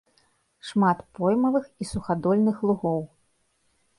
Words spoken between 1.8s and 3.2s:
і сухадольных лугоў.